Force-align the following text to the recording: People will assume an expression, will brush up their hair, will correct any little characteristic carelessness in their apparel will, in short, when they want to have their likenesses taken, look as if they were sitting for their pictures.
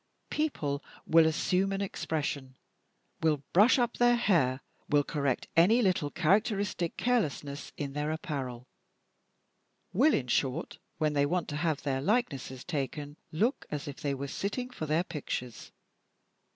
People 0.31 0.83
will 1.05 1.27
assume 1.27 1.71
an 1.71 1.79
expression, 1.81 2.55
will 3.21 3.43
brush 3.53 3.77
up 3.77 3.97
their 3.97 4.15
hair, 4.15 4.61
will 4.89 5.03
correct 5.03 5.47
any 5.55 5.83
little 5.83 6.09
characteristic 6.09 6.97
carelessness 6.97 7.71
in 7.77 7.93
their 7.93 8.09
apparel 8.11 8.67
will, 9.93 10.15
in 10.15 10.25
short, 10.25 10.79
when 10.97 11.13
they 11.13 11.27
want 11.27 11.47
to 11.49 11.55
have 11.55 11.83
their 11.83 12.01
likenesses 12.01 12.63
taken, 12.63 13.15
look 13.31 13.67
as 13.69 13.87
if 13.87 13.97
they 13.97 14.15
were 14.15 14.27
sitting 14.27 14.71
for 14.71 14.87
their 14.87 15.03
pictures. 15.03 15.71